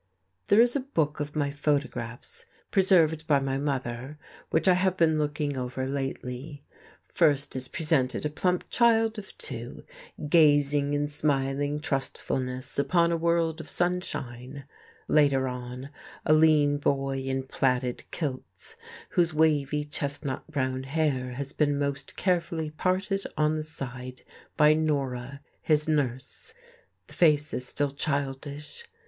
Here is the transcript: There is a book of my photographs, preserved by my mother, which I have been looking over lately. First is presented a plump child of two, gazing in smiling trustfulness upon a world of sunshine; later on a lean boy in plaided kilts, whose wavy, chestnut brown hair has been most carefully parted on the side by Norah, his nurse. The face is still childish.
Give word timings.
There 0.47 0.59
is 0.59 0.75
a 0.75 0.79
book 0.79 1.19
of 1.19 1.35
my 1.35 1.51
photographs, 1.51 2.47
preserved 2.71 3.27
by 3.27 3.39
my 3.39 3.59
mother, 3.59 4.17
which 4.49 4.67
I 4.67 4.73
have 4.73 4.97
been 4.97 5.19
looking 5.19 5.55
over 5.55 5.85
lately. 5.85 6.63
First 7.07 7.55
is 7.55 7.67
presented 7.67 8.25
a 8.25 8.31
plump 8.31 8.67
child 8.71 9.19
of 9.19 9.37
two, 9.37 9.83
gazing 10.27 10.95
in 10.95 11.07
smiling 11.07 11.79
trustfulness 11.79 12.79
upon 12.79 13.11
a 13.11 13.15
world 13.15 13.61
of 13.61 13.69
sunshine; 13.69 14.65
later 15.07 15.47
on 15.47 15.91
a 16.25 16.33
lean 16.33 16.79
boy 16.79 17.19
in 17.19 17.43
plaided 17.43 18.09
kilts, 18.09 18.75
whose 19.09 19.35
wavy, 19.35 19.83
chestnut 19.83 20.47
brown 20.49 20.81
hair 20.81 21.33
has 21.33 21.53
been 21.53 21.77
most 21.77 22.15
carefully 22.15 22.71
parted 22.71 23.23
on 23.37 23.53
the 23.53 23.61
side 23.61 24.23
by 24.57 24.73
Norah, 24.73 25.41
his 25.61 25.87
nurse. 25.87 26.55
The 27.05 27.13
face 27.13 27.53
is 27.53 27.67
still 27.67 27.91
childish. 27.91 28.87